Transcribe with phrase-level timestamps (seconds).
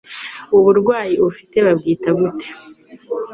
[0.57, 2.47] Uburwayi ufite babwita gute